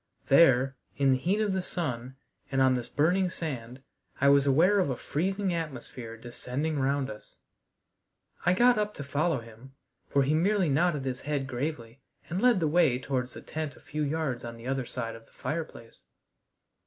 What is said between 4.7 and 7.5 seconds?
of a freezing atmosphere descending round us.